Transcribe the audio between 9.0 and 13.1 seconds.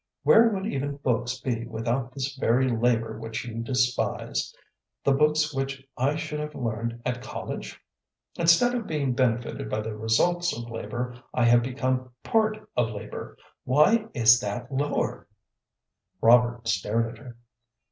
benefited by the results of labor, I have become part of